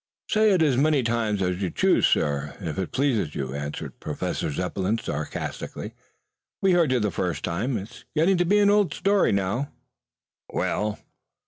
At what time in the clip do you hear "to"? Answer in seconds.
8.37-8.45